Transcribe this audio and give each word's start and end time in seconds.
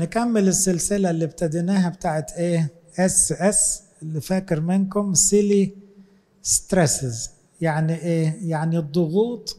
نكمل 0.00 0.48
السلسلة 0.48 1.10
اللي 1.10 1.24
ابتديناها 1.24 1.88
بتاعت 1.88 2.32
إيه 2.32 2.70
اس 2.98 3.32
اس 3.32 3.82
اللي 4.02 4.20
فاكر 4.20 4.60
منكم 4.60 5.14
silly 5.14 5.72
stresses 6.42 7.30
يعني 7.60 7.94
إيه 7.94 8.36
يعني 8.50 8.78
الضغوط 8.78 9.56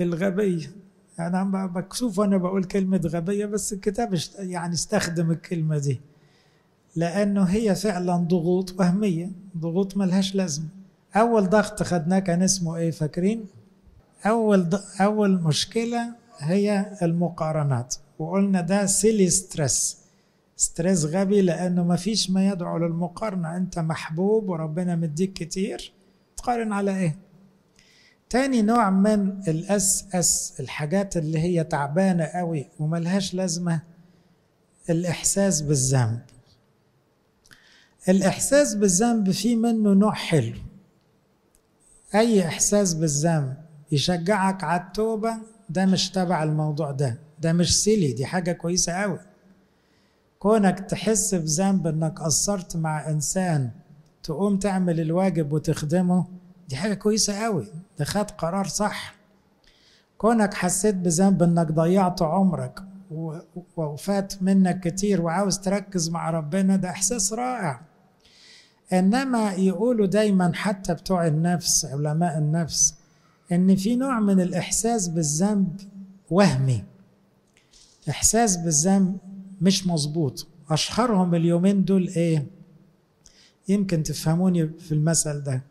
الغبية. 0.00 0.70
أنا 1.18 1.66
بكسوف 1.66 2.18
وأنا 2.18 2.36
بقول 2.36 2.64
كلمة 2.64 3.00
غبية 3.04 3.46
بس 3.46 3.72
الكتاب 3.72 4.18
يعني 4.38 4.74
استخدم 4.74 5.30
الكلمة 5.30 5.78
دي. 5.78 6.00
لأنه 6.96 7.42
هي 7.42 7.74
فعلا 7.74 8.16
ضغوط 8.16 8.80
وهمية 8.80 9.30
ضغوط 9.56 9.96
ملهاش 9.96 10.34
لازمة. 10.34 10.68
أول 11.16 11.48
ضغط 11.50 11.82
خدناه 11.82 12.18
كان 12.18 12.42
اسمه 12.42 12.76
إيه 12.76 12.90
فاكرين؟ 12.90 13.44
أول. 14.26 14.68
أول 15.00 15.42
مشكلة 15.42 16.14
هي 16.38 16.96
المقارنات. 17.02 17.94
وقلنا 18.18 18.60
ده 18.60 18.86
silly 18.86 19.30
stress 19.30 19.98
stress 20.56 21.04
غبي 21.04 21.40
لأنه 21.40 21.84
ما 21.84 21.96
فيش 21.96 22.30
ما 22.30 22.48
يدعو 22.48 22.78
للمقارنة. 22.78 23.56
أنت 23.56 23.78
محبوب 23.78 24.48
وربنا 24.48 24.96
مديك 24.96 25.32
كتير. 25.32 25.92
تقارن 26.36 26.72
على 26.72 26.96
إيه؟ 26.98 27.18
تاني 28.30 28.62
نوع 28.62 28.90
من 28.90 29.48
ال 29.48 30.04
SS 30.14 30.54
الحاجات 30.60 31.16
اللي 31.16 31.38
هي 31.38 31.64
تعبانة 31.64 32.24
قوي 32.24 32.68
وملهاش 32.80 33.34
لازمة 33.34 33.80
الإحساس 34.90 35.60
بالذنب. 35.60 36.20
الإحساس 38.08 38.74
بالذنب 38.74 39.30
فيه 39.30 39.56
منه 39.56 39.92
نوع 39.94 40.12
حلو. 40.14 40.58
أي 42.14 42.46
إحساس 42.46 42.94
بالذنب 42.94 43.56
يشجعك 43.92 44.64
على 44.64 44.80
التوبة 44.80 45.36
ده 45.68 45.86
مش 45.86 46.10
تبع 46.10 46.42
الموضوع 46.42 46.90
ده. 46.90 47.27
ده 47.40 47.52
مش 47.52 47.82
سيلي 47.82 48.12
دي 48.12 48.26
حاجة 48.26 48.52
كويسة 48.52 48.92
قوي. 48.92 49.18
كونك 50.38 50.80
تحس 50.80 51.34
بذنب 51.34 51.86
إنك 51.86 52.18
قصرت 52.20 52.76
مع 52.76 53.08
إنسان 53.10 53.70
تقوم 54.22 54.58
تعمل 54.58 55.00
الواجب 55.00 55.52
وتخدمه 55.52 56.24
دي 56.68 56.76
حاجة 56.76 56.94
كويسة 56.94 57.34
قوي 57.44 57.66
ده 57.98 58.04
خد 58.04 58.30
قرار 58.30 58.66
صح. 58.66 59.14
كونك 60.18 60.54
حسيت 60.54 60.94
بذنب 60.94 61.42
إنك 61.42 61.72
ضيعت 61.72 62.22
عمرك 62.22 62.80
وفات 63.76 64.42
منك 64.42 64.80
كتير 64.88 65.22
وعاوز 65.22 65.58
تركز 65.58 66.08
مع 66.10 66.30
ربنا 66.30 66.76
ده 66.76 66.90
إحساس 66.90 67.32
رائع. 67.32 67.80
إنما 68.92 69.52
يقولوا 69.52 70.06
دايما 70.06 70.52
حتى 70.54 70.94
بتوع 70.94 71.26
النفس 71.26 71.84
علماء 71.84 72.38
النفس 72.38 72.94
إن 73.52 73.76
في 73.76 73.96
نوع 73.96 74.20
من 74.20 74.40
الإحساس 74.40 75.08
بالذنب 75.08 75.80
وهمي. 76.30 76.84
إحساس 78.08 78.56
بالذنب 78.56 79.18
مش 79.60 79.86
مظبوط. 79.86 80.46
أشهرهم 80.70 81.34
اليومين 81.34 81.84
دول 81.84 82.08
إيه؟ 82.08 82.46
يمكن 83.68 84.02
تفهموني 84.02 84.68
في 84.68 84.92
المثل 84.92 85.42
ده. 85.42 85.62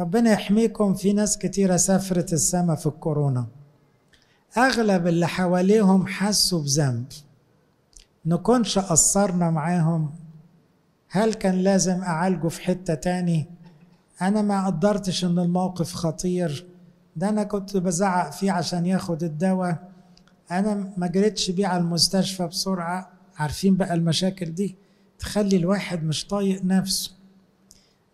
ربنا 0.00 0.32
يحميكم. 0.32 0.94
في 0.94 1.12
ناس 1.12 1.38
كتيرة 1.38 1.76
سافرت 1.76 2.32
السما 2.32 2.74
في 2.74 2.86
الكورونا. 2.86 3.46
أغلب 4.58 5.06
اللي 5.06 5.28
حواليهم 5.28 6.06
حسوا 6.06 6.62
بذنب. 6.62 7.06
نكونش 8.26 8.78
قصرنا 8.78 9.50
معاهم. 9.50 10.10
هل 11.08 11.34
كان 11.34 11.54
لازم 11.54 12.00
أعالجه 12.00 12.48
في 12.48 12.62
حتة 12.62 12.94
تاني؟ 12.94 13.46
أنا 14.22 14.42
ما 14.42 14.66
قدرتش 14.66 15.24
إن 15.24 15.38
الموقف 15.38 15.94
خطير. 15.94 16.66
ده 17.16 17.28
أنا 17.28 17.44
كنت 17.44 17.76
بزعق 17.76 18.32
فيه 18.32 18.52
عشان 18.52 18.86
ياخد 18.86 19.22
الدواء. 19.22 19.91
أنا 20.58 20.92
ما 20.96 21.06
جريتش 21.06 21.50
بيه 21.50 21.66
على 21.66 21.80
المستشفى 21.82 22.46
بسرعة. 22.46 23.10
عارفين 23.36 23.76
بقى 23.76 23.94
المشاكل 23.94 24.46
دي؟ 24.54 24.76
تخلي 25.18 25.56
الواحد 25.56 26.04
مش 26.04 26.26
طايق 26.26 26.64
نفسه. 26.64 27.10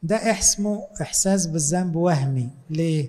ده 0.03 0.17
اسمه 0.17 0.87
إحساس 1.03 1.47
بالذنب 1.47 1.97
وهمي. 1.97 2.49
ليه؟ 2.71 3.09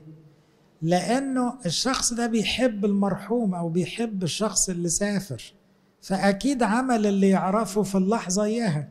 لأنه 0.82 1.54
الشخص 1.66 2.14
ده 2.14 2.28
بيحب 2.28 2.86
المرحوم 2.86 3.56
أو 3.56 3.70
بيحب 3.70 4.24
الشخص 4.24 4.70
اللي 4.70 4.90
سافر. 4.90 5.54
فأكيد 6.02 6.64
عمل 6.64 7.06
اللي 7.06 7.30
يعرفه 7.30 7.84
في 7.84 7.96
اللحظة 7.96 8.44
إياها. 8.44 8.88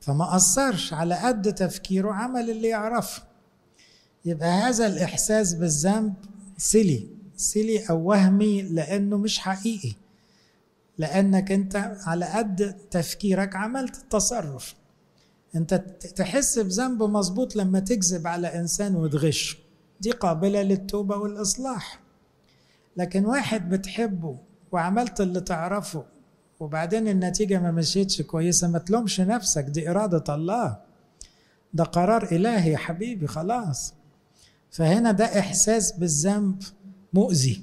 فما 0.00 0.24
قصرش 0.24 0.92
على 0.92 1.14
قد 1.14 1.54
تفكيره 1.54 2.12
عمل 2.12 2.50
اللي 2.50 2.68
يعرفه. 2.68 3.22
يبقى 4.24 4.48
هذا 4.48 4.86
الإحساس 4.86 5.54
بالذنب 5.54 6.14
سلي. 6.58 7.13
سلي 7.36 7.84
أو 7.90 8.04
وهمي 8.04 8.62
لأنه 8.62 9.16
مش 9.18 9.38
حقيقي. 9.38 9.92
لأنك 10.98 11.52
أنت 11.52 11.76
على 12.06 12.24
قد 12.24 12.76
تفكيرك 12.90 13.56
عملت 13.56 13.96
التصرف. 13.96 14.74
أنت 15.56 15.74
تحس 16.16 16.58
بذنب 16.58 17.02
مظبوط 17.02 17.56
لما 17.56 17.80
تكذب 17.80 18.26
على 18.26 18.46
إنسان 18.46 18.96
وتغشه 18.96 19.56
دي 20.00 20.10
قابلة 20.10 20.62
للتوبة 20.62 21.16
والإصلاح. 21.16 22.00
لكن 22.96 23.24
واحد 23.26 23.68
بتحبه 23.68 24.38
وعملت 24.72 25.20
اللي 25.20 25.40
تعرفه 25.40 26.04
وبعدين 26.60 27.08
النتيجة 27.08 27.60
ما 27.60 27.70
مشيتش 27.70 28.22
كويسة 28.22 28.68
ما 28.68 28.78
تلومش 28.78 29.20
نفسك. 29.20 29.64
دي 29.64 29.90
إرادة 29.90 30.34
الله. 30.34 30.76
ده 31.74 31.84
قرار 31.84 32.28
إلهي 32.32 32.70
يا 32.72 32.76
حبيبي 32.76 33.26
خلاص. 33.26 33.94
فهنا 34.70 35.12
ده 35.12 35.24
إحساس 35.38 35.92
بالذنب 35.92 36.62
مؤذي. 37.14 37.62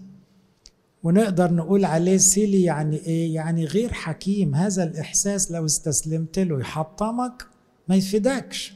ونقدر 1.04 1.54
نقول 1.54 1.86
عليه 1.86 2.18
سيلي 2.18 2.64
يعني 2.64 2.98
إيه؟ 2.98 3.36
يعني 3.36 3.66
غير 3.66 3.94
حكيم. 3.94 4.56
هذا 4.56 4.84
الإحساس 4.84 5.52
لو 5.52 5.66
استسلمت 5.66 6.40
له 6.40 6.60
يحطمك 6.60 7.46
ما 7.88 7.96
يفيدكش. 7.96 8.74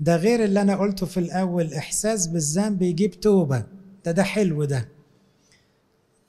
ده 0.00 0.16
غير 0.16 0.44
اللي 0.44 0.62
أنا 0.62 0.76
قلته 0.76 1.06
في 1.06 1.20
الأول 1.20 1.74
إحساس 1.74 2.26
بالذنب 2.26 2.82
يجيب 2.82 3.20
توبة. 3.20 3.64
ده 4.04 4.12
ده 4.12 4.22
حلو 4.22 4.64
ده. 4.64 4.88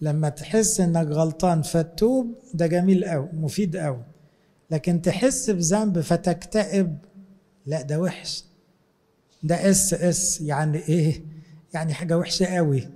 لما 0.02 0.30
تحس 0.30 0.80
إنك 0.80 1.08
غلطان 1.08 1.62
فتوب 1.62 2.36
ده 2.54 2.68
جميل 2.68 3.06
قوي 3.06 3.30
مفيد 3.34 3.78
قوي 3.78 4.04
لكن 4.72 5.02
تحس 5.02 5.50
بذنب 5.50 6.00
فتكتئب 6.00 6.98
لا 7.66 7.82
ده 7.82 8.00
وحش. 8.00 8.44
ده 9.44 9.70
SS 9.70 10.42
يعني 10.42 10.78
إيه؟ 10.78 11.24
يعني 11.74 11.94
حاجة 11.94 12.18
وحشة 12.18 12.46
قوي 12.46 12.90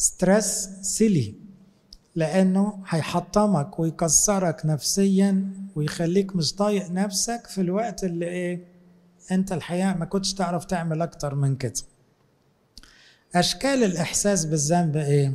stress 0.00 0.68
silly 0.82 1.34
لأنه 2.14 2.78
هيحطمك 2.88 3.78
ويكسرك 3.78 4.66
نفسيا 4.66 5.52
ويخليك 5.76 6.36
مش 6.36 6.54
طايق 6.54 6.90
نفسك 6.90 7.46
في 7.46 7.60
الوقت 7.60 8.04
اللي 8.04 8.26
إيه 8.28 8.64
أنت 9.30 9.52
الحقيقة 9.52 9.94
ما 9.94 10.04
كنتش 10.04 10.34
تعرف 10.34 10.64
تعمل 10.64 11.02
أكتر 11.02 11.34
من 11.34 11.56
كده. 11.56 11.72
أشكال 13.34 13.84
الإحساس 13.84 14.44
بالذنب 14.44 14.96
إيه؟ 14.96 15.32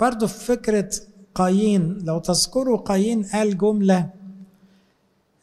برضو 0.00 0.26
في 0.26 0.44
فكرة 0.44 0.90
قايين 1.34 1.98
لو 1.98 2.18
تذكروا 2.18 2.78
قايين 2.78 3.24
قال 3.24 3.58
جملة 3.58 4.10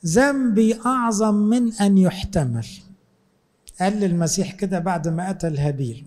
ذنبي 0.05 0.79
أعظم 0.85 1.35
من 1.35 1.73
أن 1.73 1.97
يحتمل. 1.97 2.67
قال 3.79 3.93
للمسيح 3.93 4.51
كده 4.51 4.79
بعد 4.79 5.07
ما 5.07 5.29
قتل 5.29 5.57
هابيل. 5.57 6.05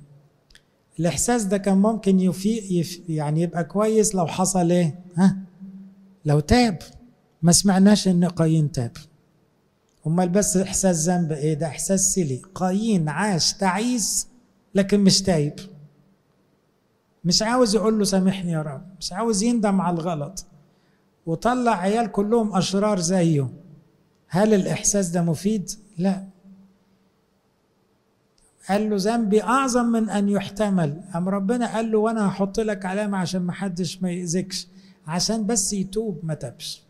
الإحساس 1.00 1.44
ده 1.44 1.58
كان 1.58 1.78
ممكن 1.78 2.20
يفيق 2.20 2.72
يف 2.72 3.00
يعني 3.08 3.42
يبقى 3.42 3.64
كويس 3.64 4.14
لو 4.14 4.26
حصل 4.26 4.70
إيه؟ 4.70 4.98
ها؟ 5.16 5.36
لو 6.24 6.40
تاب 6.40 6.78
ما 7.42 7.52
سمعناش 7.52 8.08
إن 8.08 8.24
قايين 8.24 8.72
تاب 8.72 8.92
أمال 10.06 10.28
بس 10.28 10.56
إحساس 10.56 11.08
ذنب 11.08 11.32
إيه؟ 11.32 11.54
ده 11.54 11.66
إحساس 11.66 12.14
سلي 12.14 12.42
قايين 12.54 13.08
عاش 13.08 13.52
تعيس 13.52 14.26
لكن 14.74 15.00
مش 15.00 15.22
تايب 15.22 15.52
مش 17.24 17.42
عاوز 17.42 17.74
يقول 17.74 17.98
له 17.98 18.04
سامحني 18.04 18.52
يا 18.52 18.62
رب 18.62 18.82
مش 19.00 19.12
عاوز 19.12 19.42
يندم 19.42 19.80
على 19.80 19.94
الغلط 19.94 20.44
وطلع 21.26 21.78
عيال 21.78 22.12
كلهم 22.12 22.56
أشرار 22.56 22.98
زيه 23.00 23.48
هل 24.28 24.54
الإحساس 24.54 25.08
ده 25.08 25.22
مفيد؟ 25.22 25.70
لا 25.98 26.26
قال 28.70 28.90
له 28.90 28.96
ذنبي 28.98 29.42
أعظم 29.42 29.86
من 29.86 30.10
أن 30.10 30.28
يحتمل. 30.28 31.00
أم 31.16 31.28
ربنا 31.28 31.74
قال 31.74 31.92
له 31.92 31.98
وأنا 31.98 32.28
هحط 32.28 32.60
لك 32.60 32.86
علامة 32.86 33.18
عشان 33.18 33.42
ما 33.42 33.52
حدش 33.52 34.02
ما 34.02 34.10
يأذكش 34.10 34.68
عشان 35.06 35.46
بس 35.46 35.72
يتوب 35.72 36.20
ما 36.22 36.34
تبش 36.34 36.82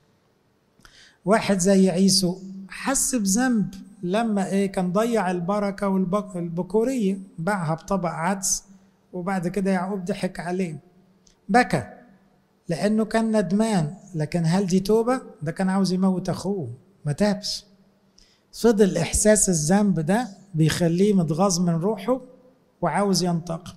واحد 1.24 1.58
زي 1.58 1.90
عيسو 1.90 2.38
حس 2.68 3.14
بذنب 3.14 3.74
لما 4.02 4.46
إيه 4.46 4.72
كان 4.72 4.92
ضيع 4.92 5.30
البركة 5.30 5.88
والبكوريه 5.88 7.18
باعها 7.38 7.74
بطبق 7.74 8.08
عدس 8.08 8.64
وبعد 9.12 9.48
كده 9.48 9.70
يعقوب 9.70 10.04
ضحك 10.04 10.40
عليه. 10.40 10.78
بكى 11.48 11.82
لأنه 12.68 13.04
كان 13.04 13.36
ندمان 13.36 13.94
لكن 14.14 14.42
هل 14.46 14.66
دي 14.66 14.80
توبة؟ 14.80 15.20
ده 15.42 15.52
كان 15.52 15.68
عاوز 15.68 15.92
يموت 15.92 16.28
أخوه 16.28 16.70
ما 17.04 17.12
تابش. 17.12 17.64
فضل 18.52 18.96
احساس 18.96 19.48
الذنب 19.48 20.00
ده 20.00 20.28
بيخليه 20.54 21.14
متغاظ 21.14 21.60
من 21.60 21.74
روحه 21.74 22.20
وعاوز 22.80 23.22
ينتقم. 23.22 23.72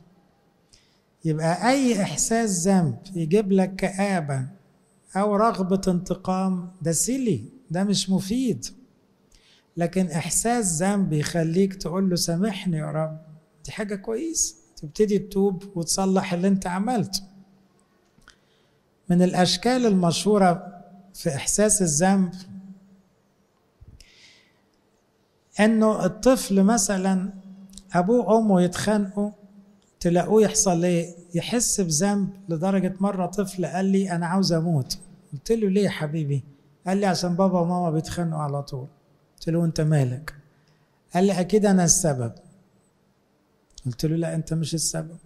يبقى 1.26 1.70
أي 1.70 2.02
إحساس 2.02 2.68
ذنب 2.68 2.98
يجيب 3.16 3.52
لك 3.52 3.76
كآبة 3.76 4.48
أو 5.16 5.36
رغبة 5.36 5.82
انتقام 5.88 6.72
ده 6.82 6.92
سيلي 6.92 7.44
ده 7.72 7.84
مش 7.84 8.10
مفيد. 8.10 8.66
لكن 9.78 10.08
إحساس 10.08 10.82
ذنب 10.82 11.14
يخليك 11.14 11.74
تقول 11.74 12.10
له 12.10 12.16
سامحني 12.16 12.78
يا 12.78 12.92
رب 12.92 13.18
دي 13.66 13.72
حاجة 13.72 13.96
كويسة. 13.96 14.56
تبتدي 14.76 15.20
تتوب 15.20 15.64
وتصلح 15.76 16.34
اللي 16.34 16.48
انت 16.48 16.68
عملته. 16.68 17.22
من 19.10 19.22
الأشكال 19.22 19.86
المشهورة 19.86 20.82
في 21.14 21.36
إحساس 21.36 21.82
الذنب 21.82 22.34
إنه 25.60 26.06
الطفل 26.06 26.64
مثلا 26.64 27.30
أبوه 27.94 28.26
وامه 28.30 28.62
يتخانقوا 28.62 29.32
تلاقوه 30.00 30.42
يحصل 30.42 30.86
إيه 30.86 31.16
يحس 31.36 31.82
بذنب 31.82 32.30
لدرجة 32.50 32.94
مرة 33.00 33.26
طفل 33.26 33.66
قال 33.66 33.86
لي 33.86 34.12
أنا 34.12 34.28
عاوز 34.28 34.54
أموت. 34.54 34.98
قلت 35.34 35.52
له 35.52 35.70
ليه 35.70 35.84
يا 35.84 35.90
حبيبي؟ 35.90 36.44
قال 36.88 36.98
لي 36.98 37.06
عشان 37.06 37.36
بابا 37.36 37.60
وماما 37.60 37.92
بيتخانقوا 37.92 38.42
على 38.42 38.64
طول. 38.64 38.88
قلت 39.36 39.50
له 39.50 39.66
أنت 39.66 39.82
مالك؟ 39.82 40.34
قال 41.14 41.24
لي 41.28 41.40
أكيد 41.40 41.66
أنا 41.66 41.84
السبب. 41.84 42.32
قلت 43.86 44.06
له 44.06 44.16
لا 44.16 44.36
أنت 44.36 44.54
مش 44.54 44.74
السبب. 44.74 45.18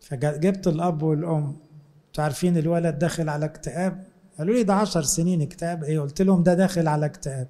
فجبت 0.00 0.66
الأب 0.66 1.02
والأم. 1.02 1.56
أنتوا 2.06 2.24
عارفين 2.24 2.58
الولد 2.58 2.98
داخل 2.98 3.28
على 3.28 3.44
اكتئاب؟ 3.44 4.04
قالوا 4.38 4.54
لي 4.54 4.62
ده 4.62 4.74
عشر 4.74 5.02
سنين 5.02 5.42
اكتئاب. 5.42 5.84
إيه؟ 5.84 6.00
قلت 6.00 6.22
لهم 6.22 6.42
ده 6.42 6.54
داخل 6.54 6.88
على 6.88 7.06
اكتئاب. 7.06 7.48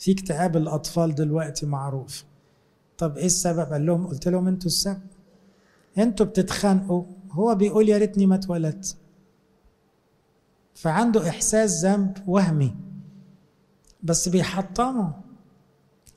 في 0.00 0.12
اكتئاب 0.12 0.56
الأطفال 0.56 1.14
دلوقتي 1.14 1.66
معروف. 1.66 2.24
طب 2.98 3.16
إيه 3.16 3.26
السبب؟ 3.26 3.72
قال 3.72 3.86
لهم 3.86 4.06
قلت 4.06 4.28
لهم 4.28 4.48
أنتوا 4.48 4.66
السبب. 4.66 5.00
أنتوا 5.98 6.26
بتتخانقوا. 6.26 7.04
هو 7.30 7.54
بيقول 7.54 7.88
يا 7.88 7.98
ريتني 7.98 8.26
ما 8.26 8.34
اتولدت. 8.34 8.96
فعنده 10.74 11.28
إحساس 11.28 11.84
ذنب 11.84 12.16
وهمي. 12.26 12.76
بس 14.02 14.28
بيحطمه. 14.28 15.12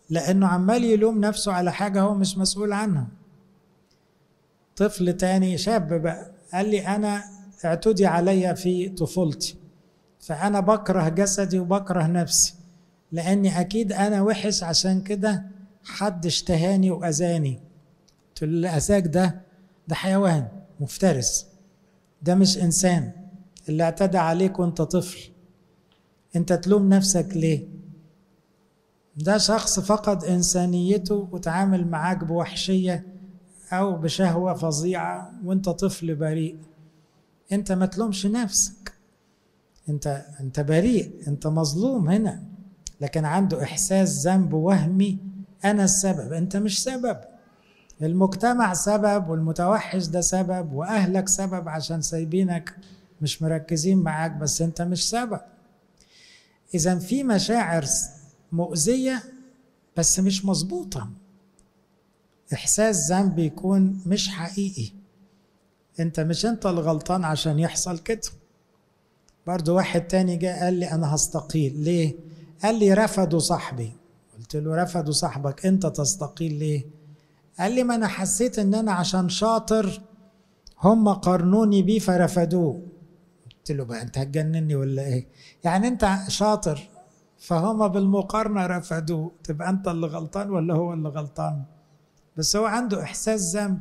لأنه 0.10 0.48
عمال 0.48 0.84
يلوم 0.84 1.20
نفسه 1.20 1.54
على 1.54 1.72
حاجة 1.72 2.02
هو 2.02 2.14
مش 2.14 2.38
مسؤول 2.38 2.74
عنها. 2.74 3.08
طفل 4.76 5.14
تاني 5.14 5.58
شاب 5.58 6.02
بقى 6.02 6.32
قال 6.54 6.70
لي 6.70 6.88
أنا 6.88 7.24
اعتدي 7.66 8.06
عليا 8.06 8.54
في 8.54 8.90
طفولتي. 8.90 9.56
فأنا 10.20 10.60
بكره 10.60 11.10
جسدي 11.10 11.60
وبكره 11.60 12.08
نفسي. 12.08 12.63
لأني 13.14 13.60
أكيد 13.60 13.92
أنا 13.92 14.22
وحش 14.22 14.64
عشان 14.64 15.02
كده 15.02 15.44
حد 15.84 16.26
اشتهاني 16.26 16.92
وأذاني. 16.92 17.60
قلت 18.30 18.44
له 18.44 18.78
أذاك 18.78 19.08
ده 19.08 19.42
ده 19.88 19.96
حيوان 19.96 20.48
مفترس. 20.80 21.48
ده 22.22 22.36
مش 22.36 22.58
إنسان. 22.58 23.12
اللي 23.70 23.84
اعتدى 23.84 24.18
عليك 24.18 24.60
وأنت 24.60 24.82
طفل. 24.82 25.20
أنت 26.36 26.54
تلوم 26.54 26.90
نفسك 26.90 27.28
ليه؟ 27.36 27.68
ده 29.18 29.38
شخص 29.38 29.80
فقد 29.80 30.24
إنسانيته 30.24 31.28
وتعامل 31.32 31.88
معاك 31.88 32.24
بوحشية 32.24 33.06
أو 33.72 33.96
بشهوة 33.96 34.54
فظيعة 34.54 35.34
وأنت 35.46 35.70
طفل 35.70 36.16
بريء. 36.16 36.58
أنت 37.52 37.72
ما 37.72 37.86
تلومش 37.86 38.26
نفسك. 38.26 38.94
أنت 39.90 40.26
أنت 40.40 40.60
بريء. 40.60 41.12
أنت 41.28 41.48
مظلوم 41.48 42.10
هنا. 42.10 42.53
لكن 43.04 43.26
عنده 43.26 43.64
إحساس 43.64 44.28
ذنب 44.28 44.54
وهمي 44.54 45.18
أنا 45.66 45.84
السبب 45.84 46.34
أنت 46.34 46.58
مش 46.58 46.84
سبب. 46.84 47.18
المجتمع 48.02 48.74
سبب 48.74 49.30
والمتوحش 49.30 50.06
ده 50.06 50.22
سبب 50.22 50.74
وأهلك 50.74 51.28
سبب 51.30 51.70
عشان 51.70 52.02
سايبينك 52.02 52.76
مش 53.22 53.42
مركزين 53.42 53.98
معاك 53.98 54.32
بس 54.32 54.62
أنت 54.62 54.82
مش 54.82 55.10
سبب. 55.10 55.40
إذا 56.76 57.00
في 57.00 57.24
مشاعر 57.24 57.86
مؤذية 58.52 59.24
بس 59.98 60.20
مش 60.20 60.46
مظبوطة. 60.46 61.10
إحساس 62.54 63.12
ذنب 63.12 63.40
يكون 63.40 64.02
مش 64.06 64.30
حقيقي. 64.30 64.92
أنت 66.00 66.20
مش 66.20 66.46
أنت 66.46 66.66
الغلطان 66.66 67.24
عشان 67.24 67.60
يحصل 67.60 68.00
كده. 68.00 68.22
برضو 69.48 69.76
واحد 69.76 70.02
تاني 70.02 70.36
جاء 70.36 70.60
قال 70.64 70.74
لي 70.74 70.92
أنا 70.92 71.16
هستقيل. 71.16 71.80
ليه؟ 71.80 72.33
قال 72.64 72.80
لي 72.80 72.94
رفضوا 72.94 73.40
صاحبي. 73.40 73.92
قلت 74.38 74.56
له 74.56 74.84
رفضوا 74.84 75.14
صاحبك 75.14 75.66
انت 75.66 75.86
تستقيل 75.86 76.54
ليه؟ 76.54 76.86
قال 77.60 77.72
لي 77.76 77.84
ما 77.84 77.96
أنا 77.96 78.08
حسيت 78.08 78.60
ان 78.60 78.74
أنا 78.76 78.92
عشان 78.92 79.30
شاطر 79.30 80.02
هم 80.82 81.10
قارنوني 81.10 81.82
بيه 81.84 82.00
فرفضوه. 82.00 82.82
قلت 83.58 83.72
له 83.72 83.84
بقى 83.84 84.02
انت 84.02 84.18
هتجنني 84.18 84.76
ولا 84.76 85.02
إيه؟ 85.02 85.28
يعني 85.64 85.88
انت 85.88 86.18
شاطر 86.28 86.90
فهم 87.38 87.88
بالمقارنة 87.88 88.66
رفضوه. 88.66 89.32
تبقى 89.44 89.70
انت 89.70 89.88
اللي 89.88 90.08
غلطان 90.08 90.50
ولا 90.50 90.74
هو 90.74 90.94
اللي 90.94 91.10
غلطان؟ 91.10 91.64
بس 92.38 92.56
هو 92.56 92.66
عنده 92.66 93.04
إحساس 93.04 93.56
ذنب 93.56 93.80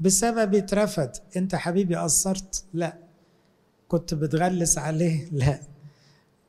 بسبب 0.00 0.54
اترفض. 0.54 1.10
انت 1.36 1.54
حبيبي 1.54 1.96
قصرت؟ 1.96 2.64
لا. 2.74 2.96
كنت 3.88 4.14
بتغلس 4.14 4.78
عليه؟ 4.78 5.28
لا. 5.32 5.60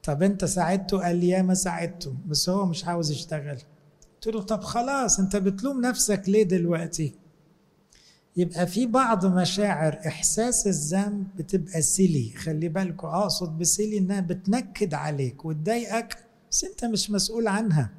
طب 0.08 0.24
انت 0.24 0.46
ساعدته؟ 0.46 0.98
قال 1.04 1.16
لي 1.16 1.44
ما 1.44 1.54
ساعدته 1.54 2.14
بس 2.28 2.50
هو 2.50 2.66
مش 2.66 2.86
عاوز 2.86 3.12
يشتغل. 3.12 3.58
قلت 4.16 4.36
له 4.36 4.42
طب 4.42 4.64
خلاص 4.64 5.20
انت 5.20 5.36
بتلوم 5.36 5.82
نفسك 5.82 6.24
ليه 6.28 6.44
دلوقتي؟ 6.44 7.14
يبقى 8.38 8.68
في 8.68 8.86
بعض 8.86 9.26
مشاعر 9.26 10.00
إحساس 10.08 10.68
الذنب 10.68 11.28
بتبقى 11.38 11.82
سيلي. 11.82 12.34
خلي 12.38 12.70
بالكوا 12.70 13.10
أقصد 13.10 13.58
بسيلي 13.58 13.98
إنها 13.98 14.20
بتنكد 14.20 14.94
عليك 14.94 15.46
وتضايقك 15.46 16.18
بس 16.52 16.64
انت 16.64 16.86
مش 16.86 17.12
مسؤول 17.12 17.48
عنها. 17.48 17.90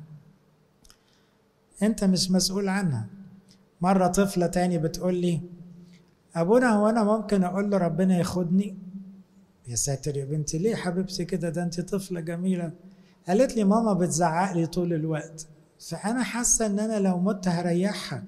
انت 1.83 2.05
مش 2.05 2.31
مسؤول 2.31 2.69
عنها. 2.69 3.07
مرة 3.81 4.07
طفلة 4.07 4.47
تاني 4.47 4.79
بتقول 4.79 5.15
لي 5.15 5.41
أبونا 6.37 6.71
هو 6.71 6.89
أنا 6.89 7.05
ممكن 7.05 7.45
أقول 7.45 7.71
له 7.71 7.77
ربنا 7.79 8.19
ياخدني؟ 8.19 8.77
يا 9.69 9.77
ساتر 9.77 10.17
يا 10.17 10.25
بنتي 10.25 10.59
ليه 10.59 10.75
حبيبتي 10.75 11.25
كده؟ 11.25 11.49
ده 11.49 11.63
أنت 11.63 11.81
طفلة 11.81 12.21
جميلة. 12.21 12.73
قالت 13.29 13.57
لي 13.57 13.65
ماما 13.65 13.93
بتزعق 13.93 14.53
لي 14.53 14.67
طول 14.67 14.93
الوقت. 14.93 15.47
فأنا 15.81 16.23
حاسة 16.23 16.67
إن 16.67 16.79
أنا 16.79 16.99
لو 16.99 17.19
مت 17.19 17.49
هريحها. 17.49 18.25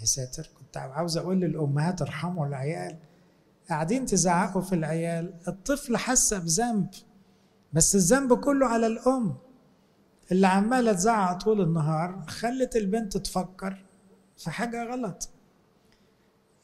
يا 0.00 0.04
ساتر 0.04 0.50
كنت 0.58 0.76
عاوز 0.76 1.16
أقول 1.16 1.40
للأمهات 1.40 2.02
ارحموا 2.02 2.46
العيال. 2.46 2.96
قاعدين 3.70 4.06
تزعقوا 4.06 4.62
في 4.62 4.74
العيال. 4.74 5.34
الطفل 5.48 5.96
حاسة 5.96 6.38
بذنب. 6.38 6.86
بس 7.72 7.94
الذنب 7.94 8.40
كله 8.40 8.66
على 8.66 8.86
الأم. 8.86 9.34
اللي 10.32 10.46
عمالة 10.46 10.92
تزعق 10.92 11.38
طول 11.38 11.60
النهار 11.60 12.24
خلت 12.28 12.76
البنت 12.76 13.16
تفكر 13.16 13.84
في 14.36 14.50
حاجة 14.50 14.84
غلط. 14.84 15.28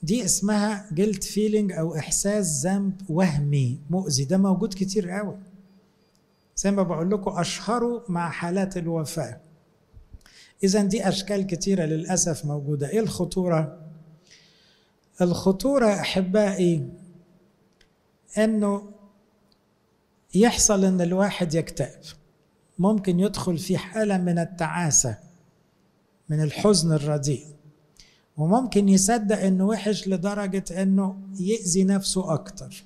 دي 0.02 0.24
اسمها 0.24 0.88
جلد 0.92 1.22
فيلينج 1.22 1.72
أو 1.72 1.96
إحساس 1.96 2.66
ذنب 2.66 3.10
وهمي. 3.10 3.80
مؤذي. 3.90 4.24
ده 4.24 4.36
موجود 4.36 4.74
كتير 4.74 5.10
قوي. 5.10 5.36
زي 6.56 6.70
ما 6.70 6.82
بقول 6.82 7.10
لكم 7.10 7.38
أشهره 7.38 8.04
مع 8.08 8.30
حالات 8.30 8.76
الوفاة. 8.76 9.40
إذا 10.64 10.82
دي 10.82 11.08
أشكال 11.08 11.46
كتيرة 11.46 11.84
للأسف 11.84 12.44
موجودة. 12.44 12.88
إيه 12.88 13.00
الخطورة؟ 13.00 13.78
الخطورة 15.20 15.92
أحبائي 16.00 16.88
إنه 18.38 18.92
يحصل 20.34 20.84
إن 20.84 21.00
الواحد 21.00 21.54
يكتئب. 21.54 22.00
ممكن 22.78 23.20
يدخل 23.20 23.58
في 23.58 23.78
حالة 23.78 24.18
من 24.18 24.38
التعاسة 24.38 25.18
من 26.28 26.42
الحزن 26.42 26.92
الرديء. 26.92 27.46
وممكن 28.36 28.88
يصدق 28.88 29.38
إنه 29.38 29.64
وحش 29.64 30.08
لدرجة 30.08 30.82
إنه 30.82 31.16
يأذي 31.40 31.84
نفسه 31.84 32.34
أكتر. 32.34 32.84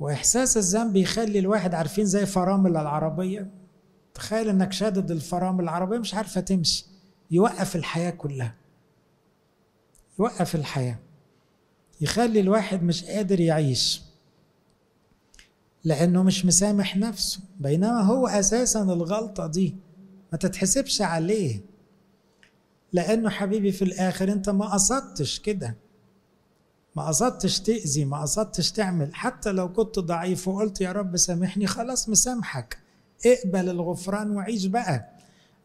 وإحساس 0.00 0.56
الذنب 0.56 0.96
يخلي 0.96 1.38
الواحد 1.38 1.74
عارفين 1.74 2.04
زي 2.04 2.26
فرامل 2.26 2.70
العربية. 2.76 3.50
تخيل 4.14 4.48
إنك 4.48 4.72
شادد 4.72 5.10
الفرامل 5.10 5.64
العربية 5.64 5.98
مش 5.98 6.14
عارفة 6.14 6.40
تمشي. 6.40 6.86
يوقف 7.30 7.76
الحياة 7.76 8.10
كلها. 8.10 8.54
يوقف 10.18 10.54
الحياة. 10.54 10.98
يخلي 12.00 12.40
الواحد 12.40 12.82
مش 12.82 13.04
قادر 13.04 13.40
يعيش. 13.40 14.02
لأنه 15.84 16.22
مش 16.22 16.46
مسامح 16.46 16.96
نفسه. 16.96 17.40
بينما 17.60 18.00
هو 18.00 18.26
أساسا 18.26 18.82
الغلطة 18.82 19.46
دي. 19.46 19.76
ما 20.32 20.38
تتحسبش 20.38 21.02
عليه. 21.02 21.60
لأنه 22.92 23.30
حبيبي 23.30 23.72
في 23.72 23.82
الآخر 23.82 24.32
أنت 24.32 24.48
ما 24.50 24.66
قصدتش 24.72 25.40
كده. 25.40 25.76
ما 26.96 27.06
قصدتش 27.06 27.60
تأذي 27.60 28.04
ما 28.04 28.22
قصدتش 28.22 28.72
تعمل. 28.72 29.14
حتى 29.14 29.52
لو 29.52 29.72
كنت 29.72 29.98
ضعيف 29.98 30.48
وقلت 30.48 30.80
يا 30.80 30.92
رب 30.92 31.16
سامحني 31.16 31.66
خلاص 31.66 32.08
مسامحك. 32.08 32.78
اقبل 33.26 33.68
الغفران 33.68 34.30
وعيش 34.36 34.66
بقى. 34.66 35.08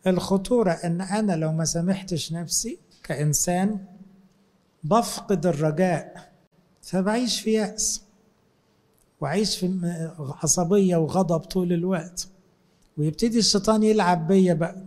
الخطورة 0.08 0.72
إن 0.72 1.02
أنا 1.02 1.34
لو 1.36 1.52
ما 1.52 1.66
سامحتش 1.66 2.34
نفسي 2.34 2.78
كإنسان 3.04 3.80
بفقد 4.84 5.46
الرجاء 5.46 6.32
فبعيش 6.82 7.42
في 7.42 7.52
يأس. 7.54 8.02
وأعيش 9.22 9.58
في 9.58 9.80
عصبية 10.20 10.96
وغضب 10.98 11.40
طول 11.40 11.74
الوقت. 11.74 12.28
ويبتدي 12.98 13.40
الشيطان 13.40 13.84
يلعب 13.84 14.28
بيا 14.28 14.54
بقى. 14.54 14.84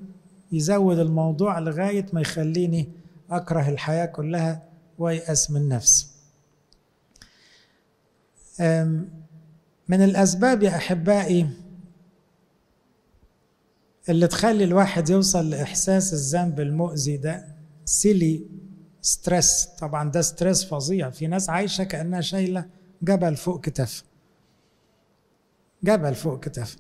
يزود 0.53 0.99
الموضوع 0.99 1.59
لغاية 1.59 2.07
ما 2.13 2.21
يخليني 2.21 2.89
أكره 3.31 3.69
الحياة 3.69 4.07
كلها 4.07 4.63
ويأس 4.99 5.51
من 5.51 5.69
نفسي 5.69 6.07
من 9.89 10.03
الأسباب 10.05 10.63
يا 10.63 10.77
أحبائي 10.77 11.49
اللي 14.09 14.27
تخلي 14.27 14.65
الواحد 14.65 15.09
يوصل 15.11 15.51
لإحساس 15.51 16.13
الذنب 16.13 16.61
المؤذي 16.61 17.17
ده 17.17 17.57
silly 17.85 18.47
stress 19.03 19.69
طبعا 19.81 20.11
ده 20.11 20.21
stress 20.23 20.65
فظيع. 20.65 21.11
في 21.11 21.27
ناس 21.27 21.51
عايشة 21.51 21.85
كأنها 21.85 22.21
شايلة 22.21 22.67
جبل 23.03 23.37
فوق 23.37 23.61
كتاف. 23.61 24.05
جبل 25.85 26.15
فوق 26.15 26.41
كتاف. 26.45 26.77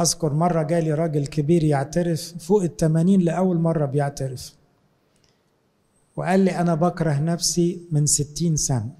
أذكر 0.00 0.32
مرة 0.32 0.62
جالي 0.62 0.94
راجل 0.94 1.26
كبير 1.26 1.64
يعترف 1.64 2.34
فوق 2.38 2.62
التمانين 2.62 3.20
لأول 3.20 3.58
مرة 3.58 3.86
بيعترف. 3.86 4.54
وقال 6.16 6.40
لي 6.40 6.50
أنا 6.50 6.74
بكره 6.74 7.20
نفسي 7.20 7.82
من 7.90 8.06
ستين 8.06 8.56
سنة. 8.56 8.90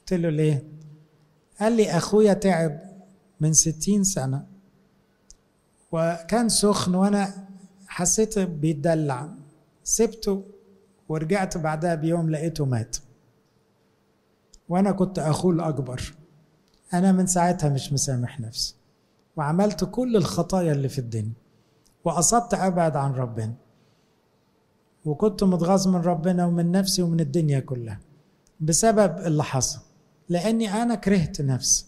قلت 0.00 0.12
له 0.12 0.30
ليه؟ 0.30 0.64
قال 1.60 1.72
لي 1.72 1.90
أخويا 1.90 2.32
تعب 2.32 2.80
من 3.40 3.52
ستين 3.52 4.04
سنة. 4.04 4.46
وكان 5.92 6.48
سخن 6.48 6.94
وأنا 6.94 7.48
حسيت 7.86 8.38
بيتدلع. 8.38 9.28
سبته 9.84 10.44
ورجعت 11.08 11.58
بعدها 11.58 11.94
بيوم 11.94 12.30
لقيته 12.30 12.64
مات. 12.64 12.96
وأنا 14.68 14.92
كنت 14.92 15.18
أخوه 15.18 15.52
الأكبر. 15.52 16.14
أنا 16.94 17.12
من 17.12 17.26
ساعتها 17.26 17.68
مش 17.70 17.92
مسامح 17.92 18.40
نفسي. 18.40 18.74
وعملت 19.36 19.84
كل 19.84 20.16
الخطايا 20.16 20.72
اللي 20.72 20.88
في 20.88 20.98
الدنيا 20.98 21.32
وقصدت 22.04 22.54
أبعد 22.54 22.96
عن 22.96 23.12
ربنا. 23.14 23.54
وكنت 25.04 25.44
متغاظ 25.44 25.88
من 25.88 26.00
ربنا 26.00 26.46
ومن 26.46 26.70
نفسي 26.72 27.02
ومن 27.02 27.20
الدنيا 27.20 27.60
كلها 27.60 28.00
بسبب 28.60 29.18
اللي 29.18 29.42
حصل 29.44 29.80
لأني 30.28 30.82
أنا 30.82 30.94
كرهت 30.94 31.40
نفسي. 31.40 31.86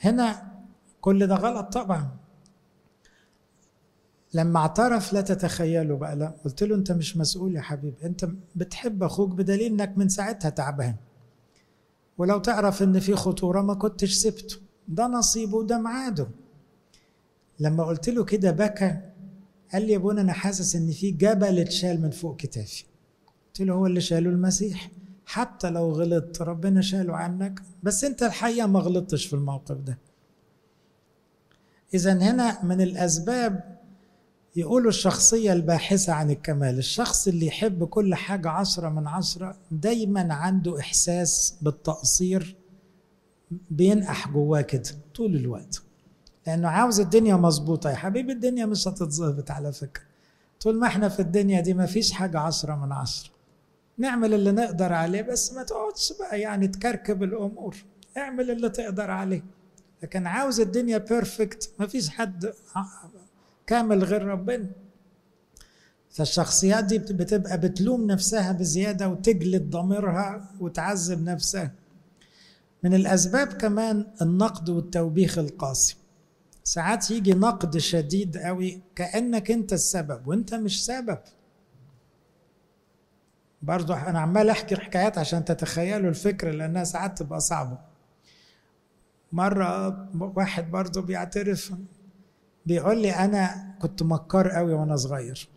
هنا 0.00 0.52
كل 1.00 1.26
ده 1.26 1.34
غلط 1.34 1.72
طبعا. 1.72 2.08
لما 4.34 4.58
اعترف 4.60 5.12
لا 5.12 5.20
تتخيلوا 5.20 5.98
بقى 5.98 6.16
لا 6.16 6.34
قلت 6.44 6.62
له 6.62 6.74
أنت 6.76 6.92
مش 6.92 7.16
مسؤول 7.16 7.56
يا 7.56 7.60
حبيبي 7.60 7.96
أنت 8.06 8.28
بتحب 8.56 9.02
أخوك 9.02 9.30
بدليل 9.30 9.72
إنك 9.72 9.98
من 9.98 10.08
ساعتها 10.08 10.48
تعبان. 10.50 10.94
ولو 12.18 12.38
تعرف 12.38 12.82
إن 12.82 13.00
في 13.00 13.14
خطورة 13.14 13.60
ما 13.62 13.74
كنتش 13.74 14.12
سبته 14.12 14.56
ده 14.88 15.06
نصيبه 15.06 15.56
وده 15.56 15.78
ميعاده. 15.78 16.28
لما 17.60 17.84
قلت 17.84 18.08
له 18.08 18.24
كده 18.24 18.50
بكى 18.50 19.00
قال 19.72 19.82
لي 19.86 19.92
يا 19.92 19.96
ابونا 19.96 20.20
أنا 20.20 20.32
حاسس 20.32 20.76
إن 20.76 20.90
في 20.90 21.10
جبل 21.10 21.58
اتشال 21.58 22.02
من 22.02 22.10
فوق 22.10 22.36
كتافي. 22.36 22.84
قلت 23.46 23.60
له 23.60 23.74
هو 23.74 23.86
اللي 23.86 24.00
شاله 24.00 24.30
المسيح؟ 24.30 24.90
حتى 25.26 25.70
لو 25.70 25.90
غلطت 25.92 26.42
ربنا 26.42 26.80
شاله 26.80 27.16
عنك 27.16 27.62
بس 27.82 28.04
أنت 28.04 28.22
الحقيقة 28.22 28.66
ما 28.66 28.80
غلطتش 28.80 29.26
في 29.26 29.32
الموقف 29.34 29.76
ده. 29.76 29.98
اذا 31.94 32.12
هنا 32.12 32.64
من 32.64 32.80
الأسباب 32.80 33.80
يقولوا 34.56 34.88
الشخصية 34.88 35.52
الباحثة 35.52 36.12
عن 36.12 36.30
الكمال. 36.30 36.78
الشخص 36.78 37.28
اللي 37.28 37.46
يحب 37.46 37.84
كل 37.84 38.14
حاجة 38.14 38.48
عشرة 38.48 38.88
من 38.88 39.06
عشرة 39.06 39.56
دايما 39.70 40.34
عنده 40.34 40.80
إحساس 40.80 41.58
بالتقصير 41.62 42.56
بينقح 43.70 44.28
جواه 44.28 44.60
كده 44.60 44.90
طول 45.14 45.36
الوقت. 45.36 45.82
لأنه 46.46 46.68
عاوز 46.68 47.00
الدنيا 47.00 47.36
مظبوطة. 47.36 47.90
يا 47.90 47.94
حبيبي 47.94 48.32
الدنيا 48.32 48.66
مش 48.66 48.88
هتتظبط 48.88 49.50
على 49.50 49.72
فكرة. 49.72 50.02
طول 50.60 50.78
ما 50.78 50.86
إحنا 50.86 51.08
في 51.08 51.20
الدنيا 51.20 51.60
دي 51.60 51.74
ما 51.74 51.86
فيش 51.86 52.12
حاجة 52.12 52.38
عشرة 52.38 52.74
من 52.86 52.92
عشرة 52.92 53.30
نعمل 53.98 54.34
اللي 54.34 54.52
نقدر 54.52 54.92
عليه 54.92 55.22
بس 55.22 55.52
ما 55.52 55.62
تقعدش 55.62 56.12
بقى 56.20 56.40
يعني 56.40 56.68
تكركب 56.68 57.22
الأمور. 57.22 57.76
اعمل 58.16 58.50
اللي 58.50 58.68
تقدر 58.68 59.10
عليه. 59.10 59.44
لكن 60.02 60.26
عاوز 60.26 60.60
الدنيا 60.60 60.98
بيرفكت 60.98 61.70
ما 61.78 61.86
فيش 61.86 62.08
حد 62.08 62.52
كامل 63.66 64.04
غير 64.04 64.22
ربنا. 64.26 64.66
فالشخصيات 66.10 66.84
دي 66.84 66.98
بتبقى 66.98 67.58
بتلوم 67.58 68.06
نفسها 68.06 68.52
بزيادة 68.52 69.08
وتجلد 69.08 69.70
ضميرها 69.70 70.50
وتعذب 70.60 71.24
نفسها. 71.24 71.72
من 72.82 72.94
الأسباب 72.94 73.46
كمان 73.52 74.06
النقد 74.22 74.68
والتوبيخ 74.70 75.38
القاسي. 75.38 75.96
ساعات 76.70 77.10
يجي 77.10 77.34
نقد 77.34 77.78
شديد 77.78 78.38
قوي 78.38 78.80
كأنك 78.96 79.50
انت 79.50 79.72
السبب 79.72 80.26
وانت 80.26 80.54
مش 80.54 80.84
سبب. 80.84 81.18
برضو 83.62 83.92
أنا 83.92 84.20
عمال 84.20 84.50
أحكي 84.50 84.76
حكايات 84.76 85.18
عشان 85.18 85.44
تتخيلوا 85.44 86.10
الفكرة 86.10 86.50
لأنها 86.50 86.84
ساعات 86.84 87.18
تبقى 87.18 87.40
صعبة. 87.40 87.78
مرة 89.32 90.08
واحد 90.36 90.70
برضو 90.70 91.02
بيعترف 91.02 91.72
بيقول 92.66 93.02
لي 93.02 93.10
أنا 93.10 93.74
كنت 93.82 94.02
مكار 94.02 94.48
قوي 94.48 94.74
وأنا 94.74 94.96
صغير. 94.96 95.48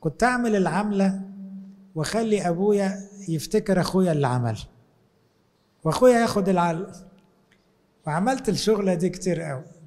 كنت 0.00 0.22
أعمل 0.22 0.56
العملة 0.56 1.20
وأخلي 1.94 2.48
أبويا 2.48 3.08
يفتكر 3.28 3.80
أخويا 3.80 4.12
اللي 4.12 4.26
عمل. 4.26 4.58
وأخويا 5.84 6.18
ياخد 6.18 6.48
العلق 6.48 6.92
وعملت 8.06 8.48
الشغلة 8.48 8.94
دي 8.94 9.08
كتير 9.08 9.42
قوي. 9.42 9.79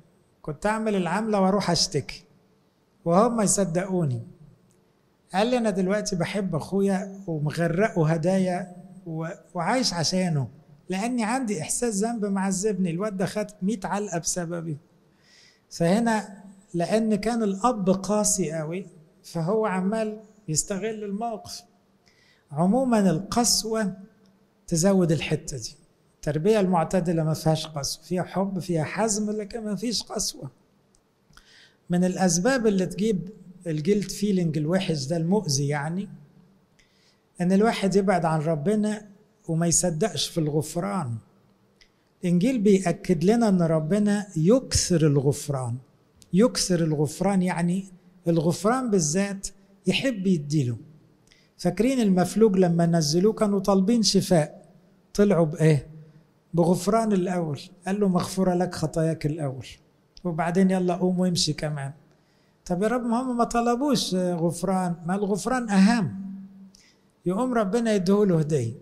كنت 0.43 0.65
أعمل 0.65 0.95
العملة 0.95 1.41
وأروح 1.41 1.71
أشتكي. 1.71 2.23
وهم 3.05 3.41
يصدقوني 3.41 4.21
قال 5.33 5.47
لي 5.47 5.57
أنا 5.57 5.69
دلوقتي 5.69 6.15
بحب 6.15 6.55
أخويا 6.55 7.19
ومغرقه 7.27 8.09
هدايا 8.09 8.75
وعايش 9.53 9.93
عشانه. 9.93 10.47
لأني 10.89 11.23
عندي 11.23 11.61
إحساس 11.61 11.95
ذنب 11.95 12.25
معذبني 12.25 12.89
الواد 12.89 13.17
ده 13.17 13.25
خد 13.25 13.47
100 13.61 13.79
علقة 13.83 14.19
بسببي. 14.19 14.77
فهنا 15.69 16.43
لأن 16.73 17.15
كان 17.15 17.43
الأب 17.43 17.89
قاسي 17.89 18.51
قوي 18.51 18.85
فهو 19.23 19.65
عمال 19.65 20.19
يستغل 20.47 21.03
الموقف. 21.03 21.63
عموما 22.51 22.99
القسوة 22.99 23.93
تزود 24.67 25.11
الحتة 25.11 25.57
دي. 25.57 25.75
التربية 26.27 26.59
المعتدلة 26.59 27.23
ما 27.23 27.33
فيهاش 27.33 27.67
قسوة 27.67 28.03
فيها 28.03 28.23
حب 28.23 28.59
فيها 28.59 28.83
حزم 28.83 29.31
لكن 29.31 29.63
ما 29.63 29.75
فيش 29.75 30.03
قسوة. 30.03 30.51
من 31.89 32.03
الأسباب 32.03 32.67
اللي 32.67 32.85
تجيب 32.85 33.29
الجلد 33.67 34.11
فيلينج 34.11 34.57
الوحش 34.57 35.05
ده 35.05 35.17
المؤذي 35.17 35.67
يعني 35.67 36.09
إن 37.41 37.51
الواحد 37.51 37.95
يبعد 37.95 38.25
عن 38.25 38.39
ربنا 38.39 39.05
وما 39.47 39.67
يصدقش 39.67 40.27
في 40.27 40.37
الغفران. 40.37 41.17
الإنجيل 42.23 42.59
بيأكد 42.59 43.23
لنا 43.23 43.49
إن 43.49 43.61
ربنا 43.61 44.27
يكثر 44.37 45.07
الغفران. 45.07 45.77
يكثر 46.33 46.83
الغفران 46.83 47.41
يعني 47.41 47.85
الغفران 48.27 48.89
بالذات 48.89 49.47
يحب 49.87 50.27
يديله. 50.27 50.77
فاكرين 51.57 51.99
المفلوج 51.99 52.57
لما 52.57 52.85
نزلوه 52.85 53.33
كانوا 53.33 53.59
طالبين 53.59 54.03
شفاء 54.03 54.65
طلعوا 55.13 55.45
بإيه؟ 55.45 55.92
بغفران 56.53 57.13
الأول. 57.13 57.59
قال 57.87 57.99
له 57.99 58.07
مغفورة 58.07 58.53
لك 58.53 58.75
خطاياك 58.75 59.25
الأول. 59.25 59.67
وبعدين 60.23 60.71
يلا 60.71 60.95
قوم 60.95 61.19
وامشي 61.19 61.53
كمان. 61.53 61.91
طب 62.65 62.83
يا 62.83 62.87
رب 62.87 63.01
ما 63.05 63.21
هم 63.21 63.37
ما 63.37 63.43
طلبوش 63.43 64.15
غفران. 64.15 64.95
ما 65.05 65.15
الغفران 65.15 65.69
أهم. 65.69 66.15
يقوم 67.25 67.53
ربنا 67.53 67.93
يديهوله 67.93 68.39
هدية. 68.39 68.73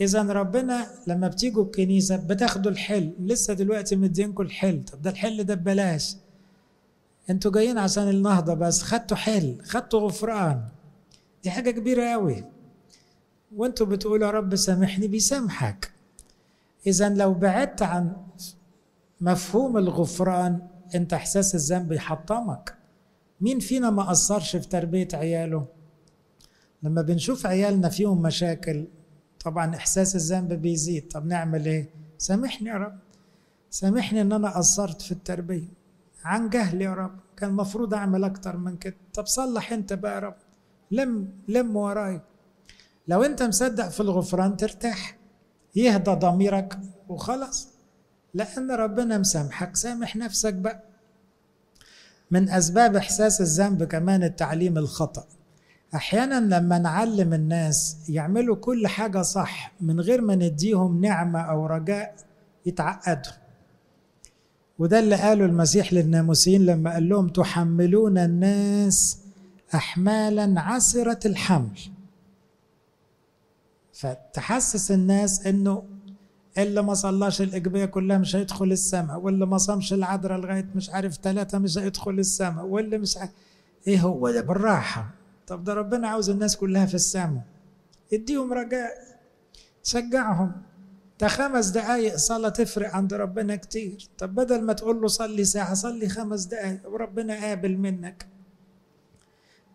اذا 0.00 0.22
ربنا 0.22 0.86
لما 1.06 1.28
بتيجوا 1.28 1.64
الكنيسة 1.64 2.16
بتاخدوا 2.16 2.70
الحل. 2.70 3.12
لسه 3.20 3.54
دلوقتي 3.54 3.96
مدينكم 3.96 4.42
الحل. 4.42 4.84
طب 4.84 5.02
ده 5.02 5.10
الحل 5.10 5.44
ده 5.44 5.54
ببلاش. 5.54 6.16
أنتوا 7.30 7.52
جايين 7.52 7.78
عشان 7.78 8.08
النهضة 8.08 8.54
بس. 8.54 8.82
خدتوا 8.82 9.16
حل. 9.16 9.58
خدتوا 9.64 10.00
غفران. 10.00 10.64
دي 11.42 11.50
حاجة 11.50 11.70
كبيرة 11.70 12.04
قوي 12.12 12.44
وانتوا 13.56 13.86
بتقولوا 13.86 14.26
يا 14.26 14.30
رب 14.32 14.56
سامحني 14.56 15.08
بيسامحك. 15.08 15.92
اذا 16.86 17.08
لو 17.08 17.34
بعدت 17.34 17.82
عن 17.82 18.16
مفهوم 19.20 19.76
الغفران 19.76 20.68
أنت 20.94 21.12
إحساس 21.12 21.54
الذنب 21.54 21.92
يحطمك. 21.92 22.76
مين 23.40 23.58
فينا 23.58 23.90
ما 23.90 24.10
اثرش 24.10 24.56
في 24.56 24.68
تربية 24.68 25.08
عياله؟ 25.14 25.66
لما 26.82 27.02
بنشوف 27.02 27.46
عيالنا 27.46 27.88
فيهم 27.88 28.22
مشاكل 28.22 28.86
طبعا 29.44 29.74
إحساس 29.76 30.16
الذنب 30.16 30.52
بيزيد. 30.52 31.08
طب 31.08 31.26
نعمل 31.26 31.66
إيه؟ 31.66 31.90
سامحني 32.18 32.68
يا 32.68 32.74
رب. 32.74 32.98
سامحني 33.70 34.20
إن 34.20 34.32
أنا 34.32 34.50
قصرت 34.56 35.02
في 35.02 35.12
التربية. 35.12 35.68
عن 36.24 36.48
جهل 36.48 36.82
يا 36.82 36.94
رب. 36.94 37.18
كان 37.36 37.50
المفروض 37.50 37.94
أعمل 37.94 38.24
أكتر 38.24 38.56
من 38.56 38.76
كده. 38.76 38.96
طب 39.14 39.26
صلح 39.26 39.72
أنت 39.72 39.92
بقى 39.92 40.14
يا 40.14 40.18
رب. 40.18 40.36
لم 40.90 41.28
لم 41.48 41.76
وراي 41.76 42.20
لو 43.08 43.22
أنت 43.22 43.42
مصدق 43.42 43.88
في 43.88 44.00
الغفران 44.00 44.56
ترتاح. 44.56 45.19
يهدى 45.74 46.10
ضميرك 46.10 46.78
وخلاص. 47.08 47.68
لأن 48.34 48.70
ربنا 48.70 49.18
مسامحك 49.18 49.76
سامح 49.76 50.16
نفسك 50.16 50.54
بقى. 50.54 50.82
من 52.30 52.48
أسباب 52.48 52.96
إحساس 52.96 53.40
الذنب 53.40 53.84
كمان 53.84 54.22
التعليم 54.22 54.78
الخطأ. 54.78 55.24
أحيانا 55.94 56.40
لما 56.56 56.78
نعلم 56.78 57.34
الناس 57.34 57.96
يعملوا 58.08 58.56
كل 58.56 58.86
حاجة 58.86 59.22
صح 59.22 59.72
من 59.80 60.00
غير 60.00 60.20
ما 60.20 60.34
نديهم 60.34 61.00
نعمة 61.00 61.40
أو 61.40 61.66
رجاء 61.66 62.14
يتعقدوا. 62.66 63.32
وده 64.78 64.98
اللي 64.98 65.16
قاله 65.16 65.44
المسيح 65.44 65.92
للناموسيين 65.92 66.66
لما 66.66 66.92
قال 66.92 67.08
لهم 67.08 67.28
تحملون 67.28 68.18
الناس 68.18 69.18
أحمالا 69.74 70.60
عسرة 70.60 71.26
الحمل. 71.26 71.78
فتحسس 74.00 74.90
الناس 74.90 75.46
إنه 75.46 75.82
اللي 76.58 76.82
ما 76.82 76.94
صلاش 76.94 77.42
الإجبية 77.42 77.84
كلها 77.84 78.18
مش 78.18 78.36
هيدخل 78.36 78.72
السماء 78.72 79.20
واللي 79.20 79.46
ما 79.46 79.58
صامش 79.58 79.92
العذراء 79.92 80.38
لغاية 80.40 80.68
مش 80.74 80.90
عارف 80.90 81.14
ثلاثة 81.22 81.58
مش 81.58 81.78
هيدخل 81.78 82.10
السماء 82.18 82.64
واللي 82.64 82.98
مش 82.98 83.16
عارف 83.16 83.30
إيه 83.86 84.00
هو 84.00 84.30
ده؟ 84.30 84.40
بالراحة. 84.40 85.10
طب 85.46 85.64
ده 85.64 85.74
ربنا 85.74 86.08
عاوز 86.08 86.30
الناس 86.30 86.56
كلها 86.56 86.86
في 86.86 86.94
السماء. 86.94 87.42
اديهم 88.12 88.52
رجاء 88.52 88.90
شجعهم. 89.82 90.52
ده 91.20 91.28
خمس 91.28 91.66
دقايق 91.66 92.16
صلاة 92.16 92.48
تفرق 92.48 92.94
عند 92.94 93.14
ربنا 93.14 93.56
كتير. 93.56 94.08
طب 94.18 94.34
بدل 94.34 94.62
ما 94.62 94.72
تقول 94.72 95.00
له 95.00 95.06
صلي 95.08 95.44
ساعة 95.44 95.74
صلي 95.74 96.08
خمس 96.08 96.44
دقايق 96.44 96.88
وربنا 96.88 97.34
قابل 97.34 97.76
منك. 97.76 98.26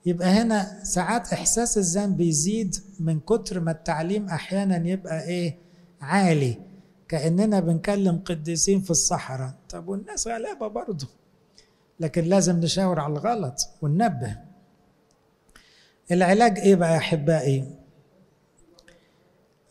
يبقى 0.05 0.27
هنا 0.27 0.83
ساعات 0.83 1.33
إحساس 1.33 1.77
الذنب 1.77 2.21
يزيد 2.21 2.75
من 2.99 3.19
كتر 3.19 3.59
ما 3.59 3.71
التعليم 3.71 4.25
أحيانا 4.29 4.87
يبقى 4.87 5.23
إيه؟ 5.27 5.57
عالي. 6.01 6.57
كأننا 7.07 7.59
بنكلم 7.59 8.21
قديسين 8.25 8.81
في 8.81 8.91
الصحراء. 8.91 9.53
طب 9.69 9.87
والناس 9.87 10.27
غلابة 10.27 10.67
برضه. 10.67 11.07
لكن 11.99 12.23
لازم 12.23 12.59
نشاور 12.59 12.99
على 12.99 13.13
الغلط 13.13 13.69
وننبه. 13.81 14.37
العلاج 16.11 16.59
إيه 16.59 16.75
بقى 16.75 16.91
يا 16.93 16.97
أحبائي؟ 16.97 17.75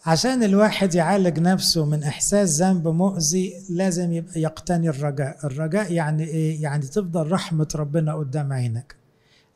عشان 0.06 0.42
الواحد 0.42 0.94
يعالج 0.94 1.38
نفسه 1.38 1.84
من 1.84 2.02
إحساس 2.02 2.60
ذنب 2.62 2.88
مؤذي 2.88 3.54
لازم 3.70 4.12
يقتني 4.36 4.88
الرجاء. 4.88 5.46
الرجاء 5.46 5.92
يعني 5.92 6.24
إيه؟ 6.24 6.62
يعني 6.62 6.86
تفضل 6.86 7.30
رحمة 7.32 7.68
ربنا 7.74 8.14
قدام 8.14 8.52
عينك. 8.52 8.96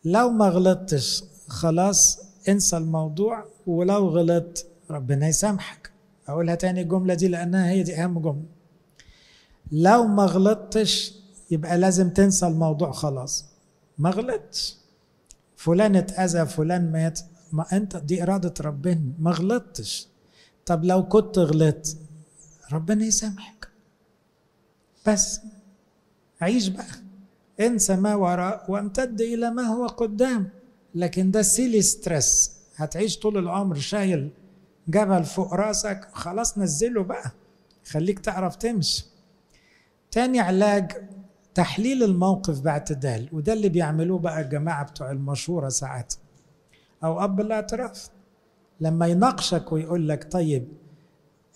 لو 0.04 0.30
ما 0.30 0.48
غلطتش 0.48 1.24
خلاص 1.48 2.20
انسى 2.48 2.76
الموضوع 2.76 3.44
ولو 3.66 4.08
غلطت 4.08 4.66
ربنا 4.90 5.28
يسامحك. 5.28 5.90
أقولها 6.28 6.54
تاني 6.54 6.80
الجملة 6.80 7.14
دي 7.14 7.28
لأنها 7.28 7.70
هي 7.70 7.82
دي 7.82 7.96
أهم 8.04 8.18
جملة. 8.18 8.44
لو 9.72 10.06
ما 10.06 10.24
غلطتش 10.24 11.14
يبقى 11.50 11.78
لازم 11.78 12.10
تنسى 12.10 12.46
الموضوع 12.46 12.92
خلاص. 12.92 13.44
ما 13.98 14.10
غلطتش. 14.10 14.76
فلان 15.56 15.96
اتأذى 15.96 16.46
فلان 16.46 16.92
مات. 16.92 17.20
ما 17.52 17.66
أنت 17.72 17.96
دي 17.96 18.22
إرادة 18.22 18.54
ربنا. 18.60 19.00
ما 19.18 19.30
غلطتش. 19.30 20.08
طب 20.66 20.84
لو 20.84 21.08
كنت 21.08 21.38
غلطت 21.38 21.96
ربنا 22.72 23.04
يسامحك. 23.04 23.68
بس 25.06 25.40
عيش 26.40 26.68
بقى. 26.68 26.84
انسى 27.60 27.96
ما 27.96 28.14
وراء 28.14 28.64
وامتد 28.68 29.20
إلى 29.20 29.50
ما 29.50 29.62
هو 29.62 29.86
قدام. 29.86 30.48
لكن 30.94 31.30
ده 31.30 31.42
silly 31.42 31.82
stress 31.82 32.52
هتعيش 32.76 33.18
طول 33.18 33.38
العمر 33.38 33.74
شايل 33.76 34.30
جبل 34.88 35.24
فوق 35.24 35.54
راسك. 35.54 36.08
خلاص 36.12 36.58
نزله 36.58 37.02
بقى. 37.02 37.30
خليك 37.90 38.18
تعرف 38.18 38.56
تمشي. 38.56 39.04
تاني 40.10 40.40
علاج 40.40 40.92
تحليل 41.54 42.02
الموقف 42.02 42.60
باعتدال. 42.60 43.28
وده 43.32 43.52
اللي 43.52 43.68
بيعملوه 43.68 44.18
بقى 44.18 44.40
الجماعة 44.40 44.84
بتوع 44.84 45.10
المشورة 45.10 45.68
ساعات. 45.68 46.14
أو 47.04 47.24
أب 47.24 47.40
الاعتراف 47.40 48.08
لما 48.80 49.06
يناقشك 49.06 49.72
ويقول 49.72 50.08
لك 50.08 50.32
طيب 50.32 50.68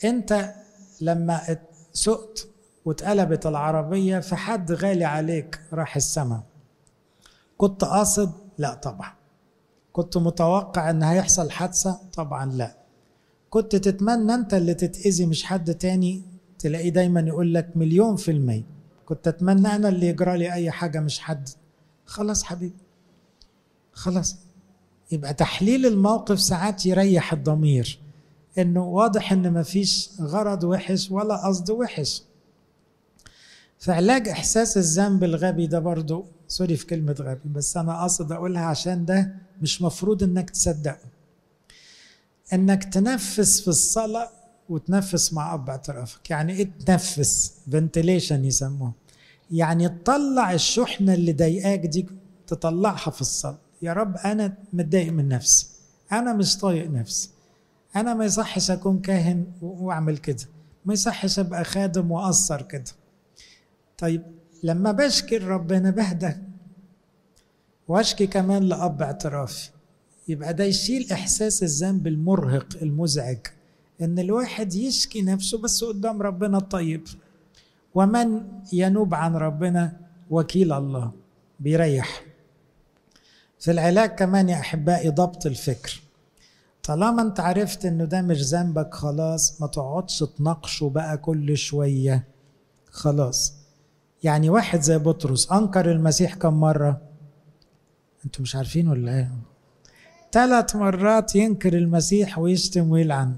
أنت 0.05 0.55
لما 1.01 1.59
سقت 1.93 2.49
واتقلبت 2.85 3.47
العربية 3.47 4.19
في 4.19 4.37
حد 4.37 4.73
غالي 4.73 5.05
عليك 5.05 5.61
راح 5.73 5.97
السماء 5.97 6.43
كنت 7.57 7.85
قاصد؟ 7.85 8.33
لا 8.59 8.75
طبعا. 8.75 9.13
كنت 9.93 10.17
متوقع 10.17 10.91
إن 10.91 11.03
هيحصل 11.03 11.51
حادثة؟ 11.51 12.01
طبعا 12.15 12.53
لا. 12.53 12.77
كنت 13.51 13.77
تتمنى 13.77 14.35
أنت 14.35 14.55
اللي 14.55 14.75
تتأذي 14.75 15.27
مش 15.27 15.45
حد 15.45 15.75
تاني؟ 15.75 16.23
تلاقيه 16.59 16.89
دايما 16.89 17.21
يقول 17.21 17.55
لك 17.55 17.71
مليون 17.77 18.17
في 18.17 18.31
المية. 18.31 18.63
كنت 19.07 19.29
أتمنى 19.29 19.69
أنا 19.69 19.89
اللي 19.89 20.07
يجرى 20.07 20.39
لي 20.39 20.53
أي 20.53 20.71
حاجة 20.71 21.01
مش 21.01 21.19
حد. 21.21 21.49
خلاص 22.07 22.43
حبيبي. 22.45 22.75
خلاص. 23.93 24.37
يبقى 25.13 25.35
تحليل 25.35 25.87
الموقف 25.87 26.41
ساعات 26.41 26.87
يريح 26.87 27.33
الضمير. 27.33 27.99
إنه 28.59 28.85
واضح 28.85 29.33
إن 29.33 29.53
مفيش 29.53 30.11
غرض 30.21 30.65
وحش 30.65 31.11
ولا 31.11 31.47
قصد 31.47 31.71
وحش. 31.71 32.23
فعلاج 33.83 34.29
إحساس 34.29 34.77
الذنب 34.77 35.25
الغبي 35.25 35.67
ده 35.67 35.79
برضو 35.79 36.25
سوري 36.49 36.77
في 36.77 36.87
كلمة 36.87 37.17
غبي 37.21 37.49
بس 37.49 37.77
أنا 37.77 38.01
قاصد 38.01 38.33
أقولها 38.33 38.65
عشان 38.65 39.05
ده 39.05 39.35
مش 39.63 39.83
مفروض 39.83 40.23
إنك 40.23 40.51
تصدقه. 40.51 40.99
إنك 42.53 42.85
تنفس 42.85 43.61
في 43.61 43.69
الصلاة 43.69 44.29
وتنفس 44.69 45.33
مع 45.33 45.55
اب 45.55 45.71
اعترافك 45.71 46.31
يعني 46.31 46.53
إيه 46.53 46.71
تنفس؟ 46.87 47.55
ventilation 47.73 48.45
يسموه. 48.45 48.93
يعني 49.51 49.89
تطلع 49.89 50.53
الشحنة 50.53 51.15
اللي 51.15 51.33
ضايقاك 51.33 51.87
دي 51.87 52.07
تطلعها 52.47 53.11
في 53.11 53.21
الصلاة. 53.21 53.59
يا 53.83 53.93
رب 53.93 54.17
أنا 54.17 54.55
متضايق 54.73 55.13
من 55.13 55.29
نفسي. 55.29 55.67
أنا 56.13 56.33
مش 56.33 56.59
طايق 56.59 56.91
نفسي. 56.91 57.31
أنا 57.97 58.15
ما 58.15 58.25
يصحش 58.25 58.71
أكون 58.71 59.01
كاهن 59.01 59.45
وأعمل 59.63 60.19
كده. 60.19 60.45
ما 60.85 60.93
يصحش 60.93 61.39
أبقى 61.39 61.65
خادم 61.65 62.11
وأقصر 62.11 62.63
كده. 62.63 63.02
طيب 64.03 64.23
لما 64.63 64.93
بشكي 64.93 65.37
ربنا 65.37 65.91
بهدى 65.91 66.33
وأشكي 67.89 68.27
كمان 68.27 68.63
لأب 68.63 69.03
اعترافي. 69.03 69.71
يبقى 70.29 70.55
ده 70.55 70.65
يشيل 70.65 71.13
إحساس 71.13 71.63
الذنب 71.63 72.07
المرهق 72.07 72.67
المزعج 72.83 73.39
إن 74.01 74.19
الواحد 74.19 74.75
يشكي 74.75 75.23
نفسه 75.23 75.59
بس 75.59 75.85
قدام 75.85 76.23
ربنا 76.23 76.59
الطيب. 76.59 77.05
ومن 77.95 78.43
ينوب 78.73 79.15
عن 79.15 79.37
ربنا 79.37 79.97
وكيل 80.31 80.73
الله 80.73 81.13
بيريح. 81.61 82.25
في 83.59 83.71
العلاج 83.71 84.11
كمان 84.11 84.49
يا 84.49 84.61
أحبائي 84.61 85.11
ضبط 85.11 85.47
الفكر. 85.47 86.03
طالما 86.83 87.23
أنت 87.23 87.41
عرفت 87.41 87.85
إنه 87.87 88.05
ده 88.05 88.23
مش 88.23 88.43
ذنبك 88.43 88.95
خلاص 88.95 89.61
ما 89.61 89.67
تقعدش 89.67 90.19
تناقشه 90.39 90.89
بقى 90.89 91.19
كل 91.19 91.57
شوية. 91.57 92.25
خلاص. 92.91 93.62
يعني 94.23 94.51
واحد 94.51 94.81
زي 94.81 94.99
بطرس 94.99 95.53
أنكر 95.53 95.91
المسيح 95.93 96.35
كم 96.35 96.55
مرة؟ 96.55 97.01
أنتوا 98.25 98.43
مش 98.43 98.57
عارفين 98.57 98.89
ولا 98.89 99.15
إيه؟ 99.19 99.31
ثلاث 100.33 100.77
مرات 100.77 101.37
ينكر 101.37 101.73
المسيح 101.79 102.39
ويشتم 102.39 102.91
ويلعن. 102.91 103.37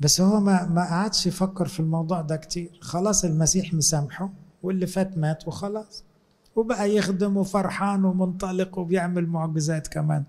بس 0.00 0.20
هو 0.20 0.40
ما 0.40 0.66
ما 0.66 0.84
قعدش 0.84 1.26
يفكر 1.26 1.68
في 1.68 1.80
الموضوع 1.80 2.20
ده 2.20 2.36
كتير. 2.36 2.78
خلاص 2.80 3.24
المسيح 3.24 3.74
مسامحه 3.74 4.30
واللي 4.62 4.86
فات 4.86 5.18
مات 5.18 5.48
وخلاص. 5.48 6.04
وبقى 6.56 6.94
يخدم 6.96 7.36
وفرحان 7.36 8.04
ومنطلق 8.04 8.78
وبيعمل 8.78 9.26
معجزات 9.26 9.88
كمان. 9.88 10.24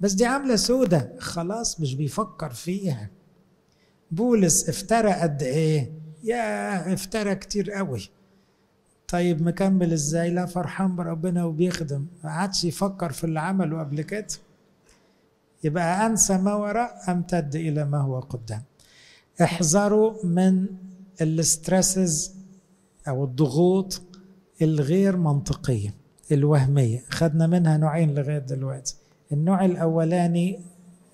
بس 0.00 0.12
دي 0.12 0.26
عاملة 0.26 0.56
سودة. 0.56 1.12
خلاص 1.18 1.80
مش 1.80 1.94
بيفكر 1.94 2.50
فيها. 2.50 3.10
بولس 4.10 4.68
افترى 4.68 5.12
قد 5.12 5.42
إيه؟ 5.42 5.92
يا 6.24 6.92
افترى 6.92 7.34
كتير 7.34 7.70
قوي. 7.70 8.08
طيب 9.12 9.42
مكمل 9.42 9.92
إزاي؟ 9.92 10.30
لا 10.30 10.46
فرحان 10.46 10.96
بربنا 10.96 11.44
وبيخدم. 11.44 12.06
ما 12.24 12.30
عادش 12.30 12.64
يفكر 12.64 13.12
في 13.12 13.24
اللي 13.24 13.40
عمله 13.40 13.80
قبل 13.80 14.02
كده 14.02 14.26
يبقى 15.64 16.06
أنسى 16.06 16.38
ما 16.38 16.54
وراء 16.54 16.94
امتد 17.08 17.56
إلى 17.56 17.84
ما 17.84 17.98
هو 17.98 18.20
قدام. 18.20 18.62
احذروا 19.42 20.26
من 20.26 20.66
الاسترسز 21.20 22.34
أو 23.08 23.24
الضغوط 23.24 24.02
الغير 24.62 25.16
منطقية 25.16 25.94
الوهمية. 26.32 27.04
خدنا 27.10 27.46
منها 27.46 27.76
نوعين 27.76 28.14
لغاية 28.14 28.38
دلوقتي. 28.38 28.96
النوع 29.32 29.64
الأولاني 29.64 30.60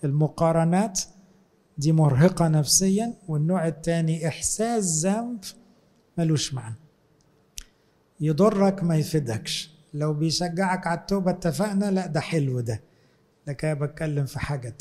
المقارنات 0.04 1.00
دي 1.78 1.92
مرهقة 1.92 2.48
نفسيا 2.48 3.14
والنوع 3.28 3.68
الثاني 3.68 4.28
إحساس 4.28 5.06
ذنب 5.06 5.38
ملوش 6.18 6.54
معنى. 6.54 6.87
يضرك 8.20 8.82
ما 8.84 8.96
يفيدكش. 8.96 9.70
لو 9.94 10.14
بيشجعك 10.14 10.86
على 10.86 10.98
التوبة 10.98 11.30
اتفقنا 11.30 11.90
لا 11.90 12.06
ده 12.06 12.20
حلو 12.20 12.60
ده. 12.60 12.80
لكن 13.46 13.74
بتكلم 13.74 14.26
في 14.26 14.38
حاجة 14.38 14.68
تانية. 14.68 14.78